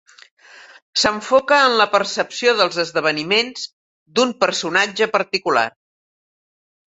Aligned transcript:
S'enfoca 1.01 1.59
en 1.65 1.75
la 1.81 1.85
percepció 1.95 2.53
dels 2.61 2.79
esdeveniments 2.85 3.67
d'un 4.17 4.33
personatge 4.47 5.11
particular. 5.19 5.67